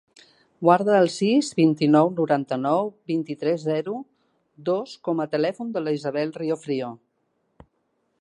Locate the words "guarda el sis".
0.67-1.49